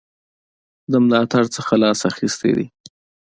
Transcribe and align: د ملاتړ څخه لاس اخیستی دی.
د 0.91 0.93
ملاتړ 1.05 1.43
څخه 1.55 1.73
لاس 1.83 1.99
اخیستی 2.11 2.51
دی. 2.57 2.67